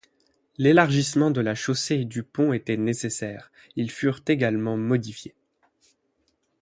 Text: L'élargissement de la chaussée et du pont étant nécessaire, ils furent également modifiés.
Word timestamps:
L'élargissement 0.57 1.29
de 1.29 1.41
la 1.41 1.53
chaussée 1.53 1.93
et 1.97 2.05
du 2.05 2.23
pont 2.23 2.53
étant 2.53 2.75
nécessaire, 2.75 3.51
ils 3.75 3.91
furent 3.91 4.23
également 4.25 4.75
modifiés. 4.75 5.35